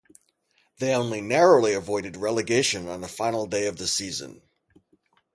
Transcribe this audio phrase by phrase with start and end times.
[0.79, 4.41] They only narrowly avoided relegation on the final day of the season.